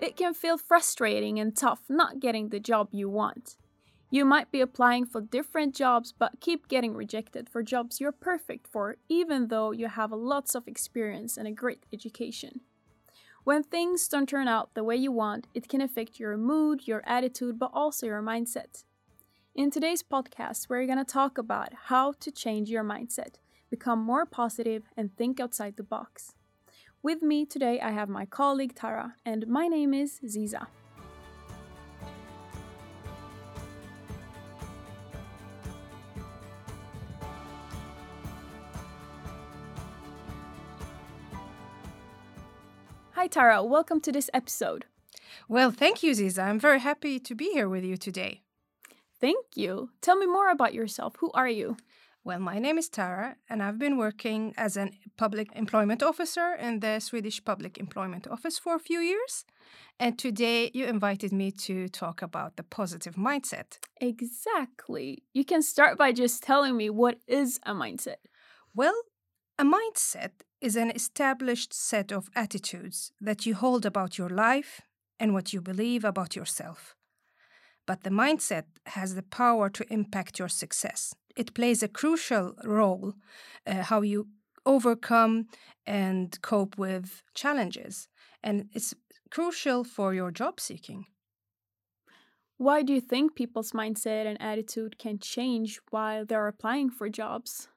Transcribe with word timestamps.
It 0.00 0.16
can 0.16 0.32
feel 0.32 0.58
frustrating 0.58 1.40
and 1.40 1.56
tough 1.56 1.80
not 1.88 2.20
getting 2.20 2.48
the 2.48 2.60
job 2.60 2.88
you 2.92 3.08
want. 3.08 3.56
You 4.10 4.24
might 4.24 4.50
be 4.50 4.60
applying 4.60 5.04
for 5.06 5.20
different 5.20 5.74
jobs 5.74 6.14
but 6.16 6.40
keep 6.40 6.68
getting 6.68 6.94
rejected 6.94 7.48
for 7.48 7.62
jobs 7.62 8.00
you're 8.00 8.12
perfect 8.12 8.66
for, 8.66 8.96
even 9.08 9.48
though 9.48 9.72
you 9.72 9.88
have 9.88 10.12
lots 10.12 10.54
of 10.54 10.68
experience 10.68 11.36
and 11.36 11.48
a 11.48 11.52
great 11.52 11.84
education. 11.92 12.60
When 13.44 13.62
things 13.62 14.06
don't 14.08 14.28
turn 14.28 14.46
out 14.46 14.74
the 14.74 14.84
way 14.84 14.96
you 14.96 15.10
want, 15.10 15.46
it 15.52 15.68
can 15.68 15.80
affect 15.80 16.20
your 16.20 16.36
mood, 16.36 16.86
your 16.86 17.02
attitude, 17.04 17.58
but 17.58 17.70
also 17.74 18.06
your 18.06 18.22
mindset. 18.22 18.84
In 19.54 19.70
today's 19.70 20.02
podcast, 20.02 20.68
we're 20.68 20.86
going 20.86 20.98
to 20.98 21.04
talk 21.04 21.36
about 21.36 21.72
how 21.86 22.12
to 22.20 22.30
change 22.30 22.70
your 22.70 22.84
mindset, 22.84 23.36
become 23.70 23.98
more 23.98 24.24
positive, 24.24 24.84
and 24.96 25.16
think 25.16 25.40
outside 25.40 25.76
the 25.76 25.82
box. 25.82 26.34
With 27.00 27.22
me 27.22 27.46
today, 27.46 27.80
I 27.80 27.92
have 27.92 28.08
my 28.08 28.26
colleague 28.26 28.74
Tara, 28.74 29.14
and 29.24 29.46
my 29.46 29.68
name 29.68 29.94
is 29.94 30.18
Ziza. 30.26 30.66
Hi, 43.12 43.28
Tara. 43.28 43.62
Welcome 43.62 44.00
to 44.00 44.10
this 44.10 44.28
episode. 44.34 44.86
Well, 45.48 45.70
thank 45.70 46.02
you, 46.02 46.12
Ziza. 46.12 46.42
I'm 46.42 46.58
very 46.58 46.80
happy 46.80 47.20
to 47.20 47.34
be 47.36 47.52
here 47.52 47.68
with 47.68 47.84
you 47.84 47.96
today. 47.96 48.42
Thank 49.20 49.44
you. 49.54 49.90
Tell 50.00 50.16
me 50.16 50.26
more 50.26 50.50
about 50.50 50.74
yourself. 50.74 51.14
Who 51.20 51.30
are 51.32 51.48
you? 51.48 51.76
Well, 52.28 52.40
my 52.40 52.58
name 52.58 52.76
is 52.76 52.90
Tara, 52.90 53.36
and 53.48 53.62
I've 53.62 53.78
been 53.78 53.96
working 53.96 54.52
as 54.58 54.76
a 54.76 54.90
public 55.16 55.48
employment 55.56 56.02
officer 56.02 56.54
in 56.60 56.80
the 56.80 57.00
Swedish 57.00 57.42
Public 57.42 57.78
Employment 57.78 58.26
Office 58.28 58.58
for 58.58 58.74
a 58.74 58.78
few 58.78 58.98
years. 58.98 59.46
And 59.98 60.18
today 60.18 60.70
you 60.74 60.84
invited 60.84 61.32
me 61.32 61.50
to 61.52 61.88
talk 61.88 62.20
about 62.20 62.56
the 62.56 62.64
positive 62.64 63.14
mindset. 63.14 63.78
Exactly. 63.98 65.22
You 65.32 65.42
can 65.46 65.62
start 65.62 65.96
by 65.96 66.12
just 66.12 66.42
telling 66.42 66.76
me 66.76 66.90
what 66.90 67.16
is 67.26 67.60
a 67.62 67.72
mindset. 67.72 68.20
Well, 68.74 69.00
a 69.58 69.64
mindset 69.64 70.32
is 70.60 70.76
an 70.76 70.90
established 70.90 71.72
set 71.72 72.12
of 72.12 72.28
attitudes 72.36 73.10
that 73.22 73.46
you 73.46 73.54
hold 73.54 73.86
about 73.86 74.18
your 74.18 74.28
life 74.28 74.82
and 75.18 75.32
what 75.32 75.54
you 75.54 75.62
believe 75.62 76.04
about 76.04 76.36
yourself. 76.36 76.94
But 77.88 78.02
the 78.02 78.10
mindset 78.10 78.64
has 78.84 79.14
the 79.14 79.22
power 79.22 79.70
to 79.70 79.90
impact 79.90 80.38
your 80.38 80.50
success. 80.50 81.14
It 81.36 81.54
plays 81.54 81.82
a 81.82 81.88
crucial 81.88 82.54
role 82.62 83.14
uh, 83.66 83.82
how 83.84 84.02
you 84.02 84.28
overcome 84.66 85.46
and 85.86 86.38
cope 86.42 86.76
with 86.76 87.22
challenges, 87.34 88.08
and 88.42 88.68
it's 88.74 88.92
crucial 89.30 89.84
for 89.84 90.12
your 90.12 90.30
job 90.30 90.60
seeking. 90.60 91.06
Why 92.58 92.82
do 92.82 92.92
you 92.92 93.00
think 93.00 93.34
people's 93.34 93.72
mindset 93.72 94.26
and 94.26 94.38
attitude 94.38 94.98
can 94.98 95.18
change 95.18 95.80
while 95.90 96.26
they're 96.26 96.48
applying 96.48 96.90
for 96.90 97.08
jobs? 97.08 97.68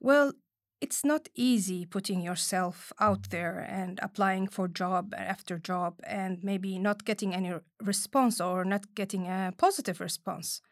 Well, 0.00 0.32
it's 0.80 1.04
not 1.04 1.28
easy 1.34 1.84
putting 1.84 2.20
yourself 2.22 2.92
out 2.98 3.30
there 3.30 3.58
and 3.68 3.98
applying 4.02 4.48
for 4.48 4.66
job 4.66 5.14
after 5.16 5.58
job 5.58 6.00
and 6.04 6.42
maybe 6.42 6.78
not 6.78 7.04
getting 7.04 7.34
any 7.34 7.52
response 7.82 8.40
or 8.40 8.64
not 8.64 8.94
getting 8.94 9.26
a 9.26 9.52
positive 9.58 10.00
response. 10.00 10.62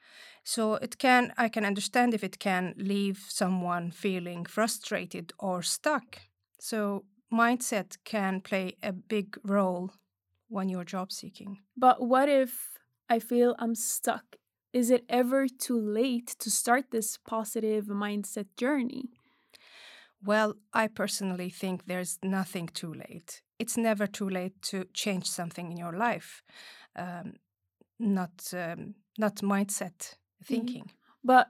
So 0.45 0.75
it 0.75 0.99
can 0.99 1.33
i 1.37 1.49
can 1.49 1.65
understand 1.65 2.15
if 2.15 2.25
it 2.25 2.39
can 2.39 2.75
leave 2.79 3.27
someone 3.29 3.91
feeling 3.91 4.47
frustrated 4.47 5.33
or 5.39 5.63
stuck. 5.63 6.19
So 6.59 7.05
mindset 7.33 7.99
can 8.05 8.41
play 8.41 8.77
a 8.83 8.93
big 8.93 9.37
role 9.45 9.91
when 10.49 10.69
you're 10.71 10.85
job 10.85 11.13
seeking. 11.13 11.59
But 11.77 12.01
what 12.01 12.29
if 12.29 12.79
i 13.11 13.19
feel 13.19 13.55
i'm 13.59 13.75
stuck? 13.75 14.37
Is 14.73 14.91
it 14.91 15.05
ever 15.09 15.49
too 15.49 15.81
late 15.81 16.37
to 16.41 16.51
start 16.51 16.91
this 16.91 17.19
positive 17.27 17.87
mindset 17.87 18.47
journey 18.57 19.18
well, 20.25 20.55
I 20.73 20.89
personally 20.89 21.51
think 21.51 21.87
there's 21.87 22.19
nothing 22.23 22.69
too 22.69 22.93
late. 22.93 23.43
It's 23.59 23.77
never 23.77 24.07
too 24.07 24.29
late 24.29 24.61
to 24.63 24.85
change 24.93 25.29
something 25.29 25.71
in 25.71 25.77
your 25.77 25.93
life, 25.93 26.43
um, 26.97 27.35
not 27.99 28.53
um, 28.53 28.95
not 29.19 29.37
mindset 29.37 29.99
mm-hmm. 29.99 30.45
thinking. 30.45 30.83
Mm-hmm. 30.83 31.25
But 31.25 31.49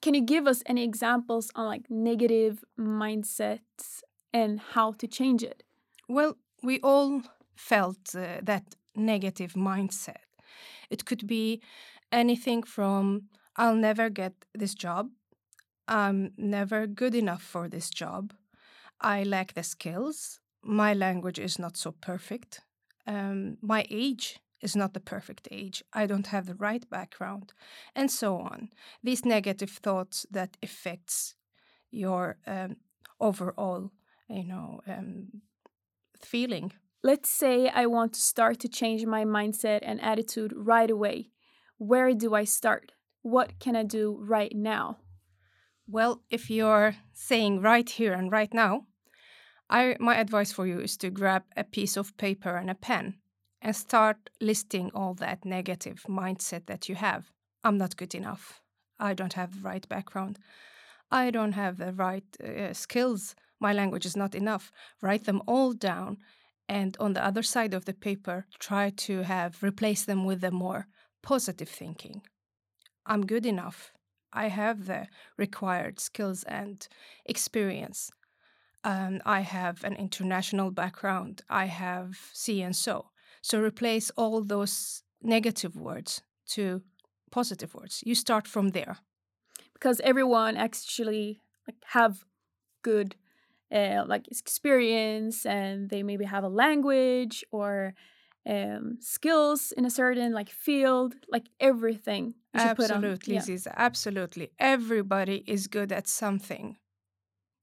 can 0.00 0.14
you 0.14 0.20
give 0.20 0.46
us 0.46 0.62
any 0.66 0.84
examples 0.84 1.50
on 1.54 1.66
like 1.66 1.90
negative 1.90 2.64
mindsets 2.78 4.02
and 4.32 4.60
how 4.60 4.92
to 4.92 5.06
change 5.06 5.42
it? 5.42 5.62
Well, 6.08 6.36
we 6.62 6.80
all 6.80 7.22
felt 7.56 8.14
uh, 8.14 8.40
that 8.42 8.74
negative 8.94 9.54
mindset. 9.54 10.22
It 10.90 11.04
could 11.04 11.26
be 11.26 11.60
anything 12.12 12.62
from 12.62 13.28
I'll 13.56 13.74
never 13.74 14.08
get 14.08 14.32
this 14.54 14.74
job 14.74 15.10
I'm 15.88 16.32
never 16.36 16.86
good 16.86 17.14
enough 17.14 17.42
for 17.42 17.68
this 17.68 17.88
job. 17.90 18.34
I 19.00 19.22
lack 19.24 19.54
the 19.54 19.62
skills. 19.62 20.40
My 20.62 20.92
language 20.92 21.38
is 21.38 21.58
not 21.58 21.76
so 21.76 21.92
perfect. 21.92 22.60
Um, 23.06 23.56
my 23.62 23.86
age 23.90 24.38
is 24.60 24.76
not 24.76 24.92
the 24.92 25.00
perfect 25.00 25.48
age. 25.50 25.82
I 25.92 26.06
don't 26.06 26.26
have 26.26 26.46
the 26.46 26.54
right 26.54 26.88
background, 26.90 27.52
and 27.94 28.10
so 28.10 28.38
on. 28.38 28.70
These 29.02 29.24
negative 29.24 29.70
thoughts 29.70 30.26
that 30.30 30.56
affects 30.62 31.34
your 31.90 32.36
um, 32.46 32.76
overall, 33.20 33.90
you 34.28 34.44
know, 34.44 34.80
um, 34.86 35.42
feeling. 36.20 36.72
Let's 37.02 37.30
say 37.30 37.68
I 37.68 37.86
want 37.86 38.14
to 38.14 38.20
start 38.20 38.58
to 38.60 38.68
change 38.68 39.06
my 39.06 39.24
mindset 39.24 39.78
and 39.82 40.00
attitude 40.00 40.52
right 40.54 40.90
away. 40.90 41.30
Where 41.78 42.12
do 42.12 42.34
I 42.34 42.44
start? 42.44 42.92
What 43.22 43.58
can 43.60 43.76
I 43.76 43.84
do 43.84 44.18
right 44.20 44.54
now? 44.54 44.98
Well, 45.90 46.20
if 46.28 46.50
you're 46.50 46.96
saying 47.14 47.62
right 47.62 47.88
here 47.88 48.12
and 48.12 48.30
right 48.30 48.52
now, 48.52 48.84
I, 49.70 49.96
my 49.98 50.16
advice 50.16 50.52
for 50.52 50.66
you 50.66 50.80
is 50.80 50.98
to 50.98 51.08
grab 51.08 51.44
a 51.56 51.64
piece 51.64 51.96
of 51.96 52.14
paper 52.18 52.56
and 52.56 52.68
a 52.68 52.74
pen 52.74 53.14
and 53.62 53.74
start 53.74 54.28
listing 54.38 54.90
all 54.94 55.14
that 55.14 55.46
negative 55.46 56.04
mindset 56.06 56.66
that 56.66 56.90
you 56.90 56.94
have. 56.96 57.30
I'm 57.64 57.78
not 57.78 57.96
good 57.96 58.14
enough. 58.14 58.60
I 59.00 59.14
don't 59.14 59.32
have 59.32 59.54
the 59.54 59.68
right 59.68 59.88
background. 59.88 60.38
I 61.10 61.30
don't 61.30 61.52
have 61.52 61.78
the 61.78 61.94
right 61.94 62.24
uh, 62.44 62.74
skills. 62.74 63.34
My 63.58 63.72
language 63.72 64.04
is 64.04 64.16
not 64.16 64.34
enough. 64.34 64.70
Write 65.00 65.24
them 65.24 65.40
all 65.46 65.72
down 65.72 66.18
and 66.68 66.98
on 67.00 67.14
the 67.14 67.24
other 67.24 67.42
side 67.42 67.72
of 67.72 67.86
the 67.86 67.94
paper 67.94 68.44
try 68.58 68.90
to 68.90 69.22
have 69.22 69.62
replace 69.62 70.04
them 70.04 70.26
with 70.26 70.44
a 70.44 70.50
more 70.50 70.86
positive 71.22 71.70
thinking. 71.70 72.20
I'm 73.06 73.24
good 73.24 73.46
enough. 73.46 73.92
I 74.32 74.48
have 74.48 74.86
the 74.86 75.06
required 75.36 76.00
skills 76.00 76.44
and 76.44 76.86
experience. 77.24 78.10
Um, 78.84 79.20
I 79.24 79.40
have 79.40 79.84
an 79.84 79.94
international 79.94 80.70
background. 80.70 81.42
I 81.48 81.66
have 81.66 82.16
C 82.32 82.62
and 82.62 82.76
so. 82.76 83.10
So 83.42 83.60
replace 83.60 84.10
all 84.16 84.42
those 84.42 85.02
negative 85.22 85.76
words 85.76 86.22
to 86.48 86.82
positive 87.30 87.74
words. 87.74 88.02
You 88.04 88.14
start 88.14 88.46
from 88.46 88.70
there. 88.70 88.98
Because 89.74 90.00
everyone 90.00 90.56
actually 90.56 91.40
like 91.66 91.76
have 91.88 92.24
good 92.82 93.16
uh, 93.72 94.04
like 94.06 94.28
experience 94.28 95.44
and 95.44 95.90
they 95.90 96.02
maybe 96.02 96.24
have 96.24 96.44
a 96.44 96.48
language 96.48 97.44
or 97.50 97.94
um, 98.46 98.98
skills 99.00 99.72
in 99.76 99.84
a 99.84 99.90
certain 99.90 100.32
like 100.32 100.50
field, 100.50 101.14
like 101.28 101.48
everything. 101.60 102.34
Absolutely, 102.54 103.34
yeah. 103.34 103.40
Ziza. 103.40 103.72
Absolutely, 103.76 104.50
everybody 104.58 105.44
is 105.46 105.66
good 105.66 105.92
at 105.92 106.08
something. 106.08 106.76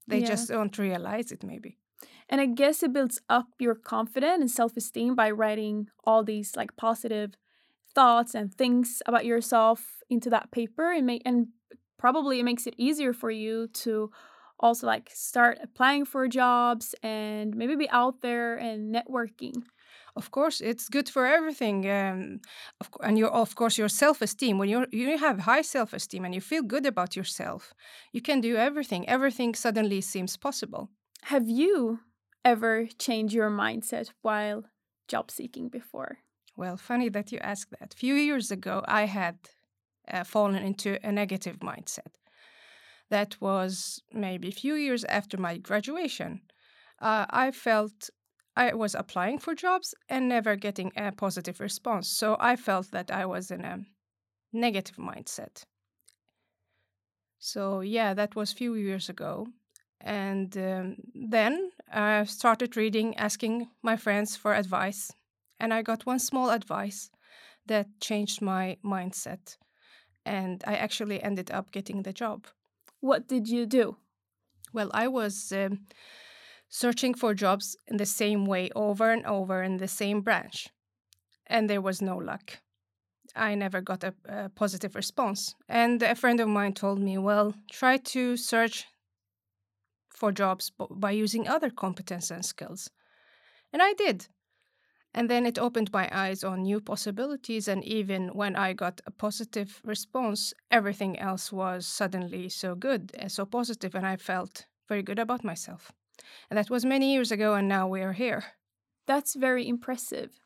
They 0.06 0.20
yeah. 0.20 0.26
just 0.26 0.48
don't 0.48 0.76
realize 0.78 1.32
it, 1.32 1.42
maybe. 1.42 1.78
And 2.28 2.40
I 2.40 2.46
guess 2.46 2.82
it 2.82 2.92
builds 2.92 3.20
up 3.28 3.46
your 3.58 3.74
confidence 3.74 4.40
and 4.40 4.50
self 4.50 4.76
esteem 4.76 5.14
by 5.14 5.30
writing 5.30 5.88
all 6.04 6.24
these 6.24 6.56
like 6.56 6.76
positive 6.76 7.34
thoughts 7.94 8.34
and 8.34 8.52
things 8.52 9.02
about 9.06 9.24
yourself 9.24 10.02
into 10.10 10.28
that 10.30 10.50
paper 10.50 10.92
and 10.92 11.06
make 11.06 11.22
and 11.24 11.48
probably 11.98 12.38
it 12.40 12.44
makes 12.44 12.66
it 12.66 12.74
easier 12.76 13.12
for 13.12 13.30
you 13.30 13.68
to 13.68 14.10
also 14.60 14.86
like 14.86 15.10
start 15.12 15.58
applying 15.62 16.04
for 16.04 16.28
jobs 16.28 16.94
and 17.02 17.56
maybe 17.56 17.74
be 17.74 17.88
out 17.90 18.20
there 18.20 18.56
and 18.56 18.94
networking 18.94 19.54
of 20.16 20.30
course 20.30 20.60
it's 20.60 20.88
good 20.88 21.08
for 21.08 21.26
everything 21.26 21.88
um, 21.90 22.40
of, 22.80 22.88
and 23.02 23.18
your 23.18 23.30
of 23.30 23.54
course 23.54 23.78
your 23.78 23.88
self-esteem. 23.88 24.58
When 24.58 24.68
you 24.68 24.86
you 24.92 25.18
have 25.18 25.40
high 25.40 25.62
self-esteem 25.62 26.24
and 26.24 26.34
you 26.34 26.40
feel 26.40 26.62
good 26.62 26.86
about 26.86 27.16
yourself 27.16 27.74
you 28.12 28.22
can 28.22 28.40
do 28.40 28.56
everything. 28.56 29.08
Everything 29.08 29.54
suddenly 29.54 30.00
seems 30.00 30.36
possible. 30.36 30.88
Have 31.22 31.48
you 31.48 32.00
ever 32.44 32.88
changed 32.98 33.34
your 33.34 33.50
mindset 33.50 34.12
while 34.22 34.64
job 35.08 35.30
seeking 35.30 35.68
before? 35.68 36.18
Well 36.56 36.76
funny 36.76 37.10
that 37.10 37.32
you 37.32 37.38
ask 37.42 37.68
that. 37.70 37.94
A 37.94 37.96
few 37.96 38.14
years 38.14 38.50
ago 38.50 38.82
i 38.88 39.06
had 39.06 39.36
uh, 40.12 40.24
fallen 40.24 40.62
into 40.62 40.98
a 41.08 41.12
negative 41.12 41.58
mindset. 41.58 42.12
That 43.10 43.36
was 43.40 44.02
maybe 44.12 44.48
a 44.48 44.60
few 44.62 44.74
years 44.74 45.04
after 45.04 45.36
my 45.36 45.58
graduation. 45.58 46.40
Uh, 47.00 47.26
i 47.30 47.50
felt 47.50 48.10
I 48.56 48.74
was 48.74 48.94
applying 48.94 49.38
for 49.38 49.54
jobs 49.54 49.94
and 50.08 50.28
never 50.28 50.56
getting 50.56 50.92
a 50.96 51.12
positive 51.12 51.60
response. 51.60 52.08
So 52.08 52.36
I 52.40 52.56
felt 52.56 52.90
that 52.92 53.10
I 53.10 53.26
was 53.26 53.50
in 53.50 53.64
a 53.64 53.84
negative 54.52 54.96
mindset. 54.96 55.64
So 57.38 57.80
yeah, 57.80 58.14
that 58.14 58.34
was 58.34 58.52
a 58.52 58.56
few 58.56 58.74
years 58.74 59.08
ago. 59.08 59.46
And 60.00 60.56
um, 60.56 60.96
then 61.14 61.70
I 61.92 62.24
started 62.24 62.76
reading, 62.76 63.16
asking 63.16 63.68
my 63.82 63.96
friends 63.96 64.36
for 64.36 64.54
advice. 64.54 65.12
And 65.58 65.72
I 65.72 65.82
got 65.82 66.06
one 66.06 66.18
small 66.18 66.50
advice 66.50 67.10
that 67.66 67.86
changed 68.00 68.40
my 68.42 68.76
mindset. 68.84 69.56
And 70.24 70.62
I 70.66 70.76
actually 70.76 71.22
ended 71.22 71.50
up 71.50 71.72
getting 71.72 72.02
the 72.02 72.12
job. 72.12 72.46
What 73.00 73.28
did 73.28 73.48
you 73.48 73.66
do? 73.66 73.96
Well, 74.72 74.90
I 74.92 75.08
was 75.08 75.52
um, 75.52 75.86
searching 76.68 77.14
for 77.14 77.34
jobs 77.34 77.76
in 77.86 77.96
the 77.96 78.06
same 78.06 78.46
way 78.46 78.70
over 78.74 79.10
and 79.10 79.24
over 79.26 79.62
in 79.62 79.76
the 79.76 79.88
same 79.88 80.20
branch, 80.20 80.68
and 81.46 81.68
there 81.68 81.80
was 81.80 82.02
no 82.02 82.16
luck. 82.16 82.58
I 83.34 83.54
never 83.54 83.80
got 83.80 84.04
a, 84.04 84.14
a 84.28 84.48
positive 84.48 84.94
response. 84.94 85.54
And 85.68 86.02
a 86.02 86.14
friend 86.14 86.40
of 86.40 86.48
mine 86.48 86.72
told 86.72 87.00
me, 87.00 87.18
well, 87.18 87.54
try 87.70 87.98
to 87.98 88.36
search 88.36 88.86
for 90.08 90.32
jobs 90.32 90.72
by 90.90 91.10
using 91.10 91.46
other 91.46 91.70
competence 91.70 92.30
and 92.30 92.44
skills. 92.44 92.90
And 93.72 93.82
I 93.82 93.92
did. 93.92 94.28
And 95.12 95.28
then 95.28 95.46
it 95.46 95.58
opened 95.58 95.92
my 95.92 96.08
eyes 96.12 96.44
on 96.44 96.62
new 96.62 96.80
possibilities. 96.80 97.68
And 97.68 97.84
even 97.84 98.28
when 98.28 98.56
I 98.56 98.72
got 98.72 99.00
a 99.06 99.10
positive 99.10 99.80
response, 99.84 100.54
everything 100.70 101.18
else 101.18 101.52
was 101.52 101.86
suddenly 101.86 102.48
so 102.48 102.74
good 102.74 103.12
and 103.18 103.30
so 103.30 103.44
positive, 103.44 103.94
and 103.94 104.06
I 104.06 104.16
felt 104.16 104.66
very 104.88 105.02
good 105.02 105.18
about 105.18 105.44
myself. 105.44 105.92
And 106.50 106.58
that 106.58 106.70
was 106.70 106.84
many 106.84 107.12
years 107.12 107.30
ago, 107.30 107.54
and 107.54 107.68
now 107.68 107.86
we 107.88 108.02
are 108.02 108.12
here. 108.12 108.44
That's 109.06 109.34
very 109.34 109.68
impressive. 109.68 110.40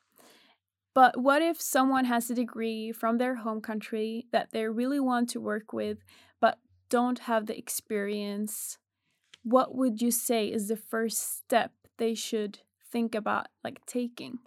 But 0.95 1.21
what 1.21 1.41
if 1.41 1.61
someone 1.61 2.05
has 2.07 2.31
a 2.31 2.35
degree 2.35 2.93
from 2.93 3.19
their 3.19 3.37
home 3.37 3.61
country 3.61 4.27
that 4.33 4.51
they 4.53 4.67
really 4.67 5.01
want 5.01 5.31
to 5.31 5.41
work 5.41 5.73
with, 5.73 5.99
but 6.41 6.59
don't 6.89 7.21
have 7.21 7.47
the 7.47 7.57
experience? 7.57 8.79
What 9.43 9.75
would 9.75 10.03
you 10.03 10.11
say 10.11 10.49
is 10.49 10.69
the 10.69 10.77
first 10.77 11.39
step 11.39 11.73
they 11.97 12.15
should 12.15 12.59
think 12.91 13.15
about 13.15 13.47
like 13.63 13.85
taking? 13.87 14.41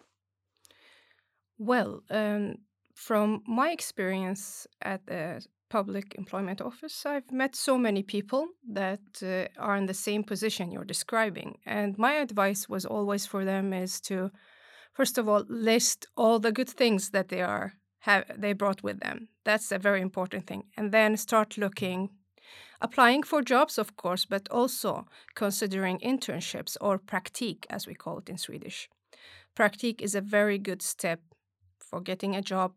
Well, 1.57 2.03
um, 2.09 2.55
from 2.93 3.43
my 3.47 3.71
experience 3.71 4.67
at 4.81 5.05
the 5.05 5.45
public 5.73 6.13
employment 6.15 6.61
office, 6.61 7.03
I've 7.03 7.31
met 7.31 7.55
so 7.55 7.79
many 7.79 8.03
people 8.03 8.43
that 8.79 9.05
uh, 9.23 9.47
are 9.57 9.75
in 9.75 9.87
the 9.87 10.01
same 10.07 10.23
position 10.23 10.71
you're 10.71 10.93
describing. 10.95 11.57
And 11.65 11.97
my 11.97 12.13
advice 12.27 12.69
was 12.69 12.85
always 12.85 13.25
for 13.25 13.43
them 13.43 13.73
is 13.73 13.99
to 14.01 14.29
first 14.93 15.17
of 15.17 15.27
all 15.27 15.43
list 15.49 16.05
all 16.15 16.37
the 16.39 16.51
good 16.51 16.69
things 16.69 17.09
that 17.09 17.29
they 17.29 17.41
are 17.41 17.73
have 18.07 18.23
they 18.43 18.53
brought 18.53 18.83
with 18.83 18.99
them 18.99 19.17
that's 19.47 19.71
a 19.71 19.79
very 19.79 20.01
important 20.01 20.45
thing 20.45 20.63
and 20.77 20.91
then 20.91 21.17
start 21.17 21.57
looking 21.57 22.09
applying 22.79 23.23
for 23.23 23.41
jobs 23.41 23.77
of 23.77 23.89
course 24.03 24.25
but 24.33 24.47
also 24.51 25.05
considering 25.35 25.97
internships 25.99 26.77
or 26.81 26.99
praktik 26.99 27.65
as 27.69 27.87
we 27.87 27.95
call 27.95 28.19
it 28.19 28.29
in 28.29 28.37
swedish 28.37 28.89
praktik 29.55 30.01
is 30.01 30.15
a 30.15 30.27
very 30.37 30.59
good 30.59 30.81
step 30.81 31.19
for 31.79 32.01
getting 32.01 32.35
a 32.35 32.41
job 32.41 32.71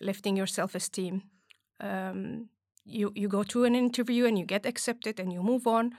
lifting 0.00 0.36
your 0.36 0.48
self-esteem 0.48 1.22
um, 1.84 2.48
you 2.84 3.12
you 3.14 3.28
go 3.28 3.42
to 3.42 3.64
an 3.64 3.74
interview 3.74 4.26
and 4.26 4.38
you 4.38 4.46
get 4.46 4.66
accepted 4.66 5.20
and 5.20 5.32
you 5.32 5.42
move 5.42 5.66
on 5.66 5.92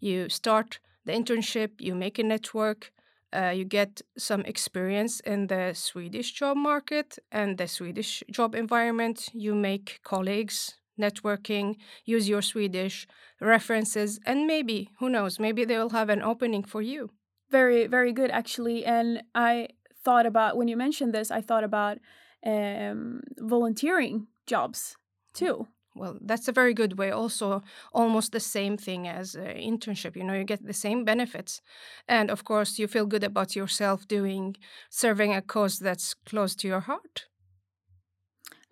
you 0.00 0.28
start 0.28 0.78
the 1.06 1.12
internship 1.12 1.70
you 1.78 1.94
make 1.94 2.18
a 2.18 2.22
network 2.22 2.92
uh, 3.32 3.52
you 3.54 3.64
get 3.64 4.02
some 4.18 4.42
experience 4.42 5.20
in 5.20 5.46
the 5.46 5.72
Swedish 5.74 6.32
job 6.32 6.56
market 6.56 7.18
and 7.30 7.58
the 7.58 7.68
Swedish 7.68 8.24
job 8.30 8.54
environment. 8.54 9.28
You 9.32 9.54
make 9.54 10.00
colleagues, 10.02 10.74
networking, 11.00 11.76
use 12.04 12.28
your 12.28 12.42
Swedish 12.42 13.06
references, 13.40 14.18
and 14.26 14.46
maybe, 14.46 14.90
who 14.98 15.08
knows, 15.08 15.38
maybe 15.38 15.64
they 15.64 15.78
will 15.78 15.90
have 15.90 16.08
an 16.08 16.22
opening 16.22 16.64
for 16.64 16.82
you. 16.82 17.10
Very, 17.50 17.86
very 17.86 18.12
good, 18.12 18.30
actually. 18.30 18.84
And 18.84 19.22
I 19.34 19.68
thought 20.04 20.26
about, 20.26 20.56
when 20.56 20.68
you 20.68 20.76
mentioned 20.76 21.14
this, 21.14 21.30
I 21.30 21.40
thought 21.40 21.64
about 21.64 21.98
um, 22.44 23.20
volunteering 23.38 24.26
jobs 24.46 24.96
too. 25.34 25.68
Well 25.96 26.18
that's 26.20 26.46
a 26.48 26.52
very 26.52 26.72
good 26.72 26.98
way 26.98 27.10
also 27.10 27.62
almost 27.92 28.30
the 28.32 28.40
same 28.40 28.76
thing 28.76 29.08
as 29.08 29.34
an 29.34 29.56
internship 29.56 30.14
you 30.14 30.22
know 30.22 30.34
you 30.34 30.44
get 30.44 30.64
the 30.64 30.72
same 30.72 31.04
benefits. 31.04 31.60
And 32.08 32.30
of 32.30 32.44
course 32.44 32.78
you 32.78 32.86
feel 32.86 33.06
good 33.06 33.24
about 33.24 33.56
yourself 33.56 34.06
doing 34.06 34.56
serving 34.88 35.34
a 35.34 35.42
cause 35.42 35.78
that's 35.78 36.14
close 36.14 36.54
to 36.56 36.68
your 36.68 36.80
heart. 36.80 37.26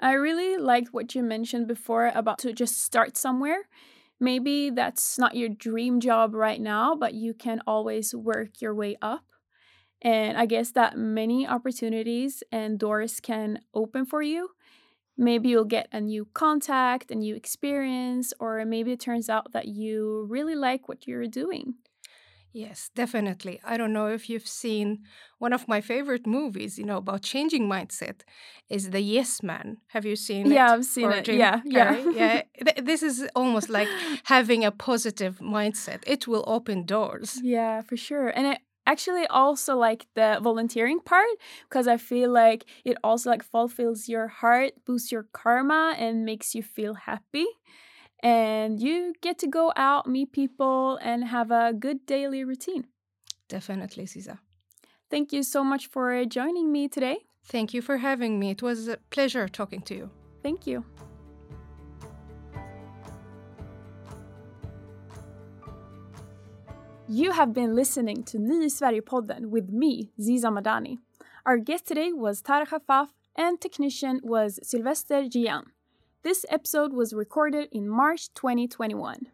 I 0.01 0.13
really 0.13 0.57
liked 0.57 0.93
what 0.93 1.15
you 1.15 1.23
mentioned 1.23 1.67
before 1.67 2.13
about 2.15 2.39
to 2.41 2.53
just 2.53 2.79
start 2.79 3.17
somewhere. 3.17 3.69
Maybe 4.21 4.71
that's 4.71 5.19
not 5.19 5.37
your 5.37 5.49
dream 5.49 6.01
job 6.01 6.35
right 6.35 6.61
now 6.61 6.95
but 6.95 7.15
you 7.15 7.35
can 7.35 7.61
always 7.67 8.15
work 8.15 8.61
your 8.61 8.75
way 8.75 8.97
up. 9.03 9.25
And 10.03 10.39
i 10.39 10.47
guess 10.47 10.73
that 10.73 10.97
many 10.97 11.47
opportunities 11.47 12.43
and 12.53 12.79
doors 12.79 13.21
can 13.21 13.61
open 13.75 14.07
for 14.07 14.23
you 14.23 14.51
maybe 15.19 15.49
you'll 15.49 15.65
get 15.65 15.89
a 15.93 16.01
new 16.01 16.27
contact, 16.33 17.11
a 17.11 17.15
new 17.15 17.35
experience, 17.35 18.33
or 18.41 18.65
maybe 18.65 18.93
it 18.93 19.01
turns 19.01 19.29
out 19.29 19.53
that 19.53 19.67
you 19.67 20.27
really 20.31 20.55
like 20.55 20.89
what 20.89 21.07
you're 21.07 21.27
doing. 21.27 21.75
Yes, 22.53 22.91
definitely. 22.95 23.61
I 23.63 23.77
don't 23.77 23.93
know 23.93 24.07
if 24.07 24.31
you've 24.31 24.47
seen 24.47 25.05
one 25.39 25.53
of 25.53 25.69
my 25.69 25.81
favorite 25.81 26.27
movies, 26.27 26.79
you 26.79 26.85
know, 26.85 26.97
about 26.97 27.23
changing 27.23 27.69
mindset 27.69 28.23
is 28.71 28.91
The 28.91 29.01
Yes 29.01 29.43
Man. 29.43 29.77
Have 29.89 30.07
you 30.07 30.17
seen 30.17 30.47
yeah, 30.47 30.53
it? 30.53 30.55
Yeah, 30.55 30.73
I've 30.73 30.85
seen 30.85 31.13
it. 31.13 31.25
Jim 31.27 31.39
yeah, 31.39 31.61
yeah. 31.65 32.03
yeah. 32.11 32.43
This 32.83 33.03
is 33.03 33.29
almost 33.37 33.69
like 33.69 33.89
having 34.25 34.65
a 34.65 34.71
positive 34.71 35.39
mindset. 35.41 36.03
It 36.07 36.27
will 36.27 36.45
open 36.47 36.85
doors. 36.85 37.39
Yeah, 37.43 37.83
for 37.83 37.97
sure. 37.97 38.29
And 38.29 38.47
it 38.47 38.59
actually 38.89 39.27
also 39.27 39.77
like 39.77 40.07
the 40.15 40.39
volunteering 40.43 41.01
part 41.01 41.29
because 41.69 41.87
I 41.87 41.97
feel 41.99 42.31
like 42.31 42.65
it 42.85 42.97
also 43.05 43.31
like 43.31 43.43
fulfills 43.43 44.09
your 44.09 44.29
heart, 44.29 44.73
boosts 44.87 45.13
your 45.13 45.27
karma, 45.33 45.95
and 45.99 46.25
makes 46.25 46.55
you 46.55 46.63
feel 46.63 46.95
happy. 46.95 47.47
And 48.23 48.81
you 48.81 49.15
get 49.21 49.39
to 49.39 49.47
go 49.47 49.73
out, 49.77 50.09
meet 50.09 50.33
people, 50.33 50.99
and 51.03 51.25
have 51.25 51.51
a 51.51 51.73
good 51.73 52.05
daily 52.07 52.43
routine. 52.45 52.87
Definitely, 53.49 54.05
Ziza. 54.05 54.39
Thank 55.11 55.33
you 55.33 55.43
so 55.43 55.63
much 55.63 55.87
for 55.87 56.25
joining 56.25 56.73
me 56.73 56.89
today. 56.89 57.19
Thank 57.45 57.73
you 57.73 57.81
for 57.81 57.99
having 57.99 58.39
me. 58.39 58.51
It 58.51 58.63
was 58.63 58.89
a 58.89 58.99
pleasure 59.11 59.49
talking 59.49 59.83
to 59.83 59.95
you. 59.95 60.11
Thank 60.43 60.67
you. 60.67 60.85
You 67.11 67.33
have 67.33 67.55
been 67.55 67.75
listening 67.75 68.23
to 68.25 68.39
Ny 68.39 68.69
Sverige-podden 68.69 69.47
with 69.47 69.71
me, 69.71 70.11
Ziza 70.21 70.53
Madani. 70.53 70.99
Our 71.47 71.57
guest 71.57 71.87
today 71.87 72.13
was 72.13 72.43
Tara 72.43 72.67
Khafaf 72.67 73.09
and 73.35 73.59
technician 73.59 74.21
was 74.23 74.61
Sylvester 74.63 75.27
Gian. 75.27 75.73
This 76.23 76.45
episode 76.51 76.93
was 76.93 77.15
recorded 77.15 77.71
in 77.73 77.89
March 77.89 78.35
2021. 78.35 79.29